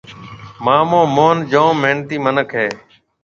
[0.63, 2.67] مآمو موهن جوم محنتِي مِنک هيَ۔